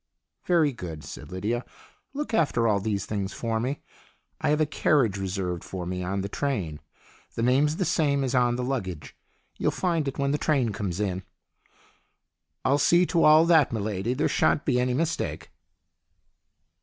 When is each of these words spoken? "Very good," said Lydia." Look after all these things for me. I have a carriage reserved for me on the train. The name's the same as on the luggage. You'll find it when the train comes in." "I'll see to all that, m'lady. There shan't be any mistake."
"Very 0.47 0.71
good," 0.73 1.03
said 1.03 1.31
Lydia." 1.31 1.63
Look 2.15 2.33
after 2.33 2.67
all 2.67 2.79
these 2.79 3.05
things 3.05 3.33
for 3.33 3.59
me. 3.59 3.83
I 4.41 4.49
have 4.49 4.59
a 4.59 4.65
carriage 4.65 5.15
reserved 5.19 5.63
for 5.63 5.85
me 5.85 6.01
on 6.01 6.21
the 6.21 6.27
train. 6.27 6.79
The 7.35 7.43
name's 7.43 7.75
the 7.75 7.85
same 7.85 8.23
as 8.23 8.33
on 8.33 8.55
the 8.55 8.63
luggage. 8.63 9.15
You'll 9.59 9.69
find 9.69 10.07
it 10.07 10.17
when 10.17 10.31
the 10.31 10.39
train 10.39 10.71
comes 10.71 10.99
in." 10.99 11.21
"I'll 12.65 12.79
see 12.79 13.05
to 13.05 13.23
all 13.23 13.45
that, 13.45 13.69
m'lady. 13.69 14.17
There 14.17 14.27
shan't 14.27 14.65
be 14.65 14.79
any 14.79 14.95
mistake." 14.95 15.51